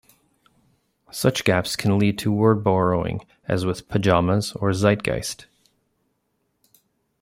[1.11, 5.45] Such gaps can lead to word borrowing, as with pajamas or Zeitgeist.